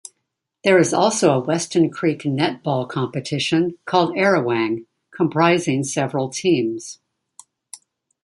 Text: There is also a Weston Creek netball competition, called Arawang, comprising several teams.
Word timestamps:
There 0.63 0.79
is 0.79 0.95
also 0.95 1.29
a 1.31 1.39
Weston 1.45 1.91
Creek 1.91 2.21
netball 2.23 2.89
competition, 2.89 3.77
called 3.85 4.15
Arawang, 4.15 4.87
comprising 5.11 5.83
several 5.83 6.27
teams. 6.29 6.97